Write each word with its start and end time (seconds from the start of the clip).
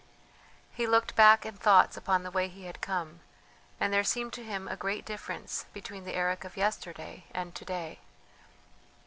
He 0.71 0.87
looked 0.87 1.15
back 1.15 1.45
in 1.45 1.57
thoughts 1.57 1.95
upon 1.95 2.23
the 2.23 2.31
way 2.31 2.47
he 2.47 2.63
had 2.65 2.81
come, 2.81 3.19
and 3.79 3.93
there 3.93 4.03
seemed 4.03 4.33
to 4.33 4.43
him 4.43 4.67
a 4.67 4.75
great 4.75 5.05
difference 5.05 5.67
between 5.73 6.05
the 6.05 6.15
Eric 6.15 6.43
of 6.43 6.57
yesterday 6.57 7.25
and 7.35 7.53
to 7.53 7.63
day. 7.65 7.99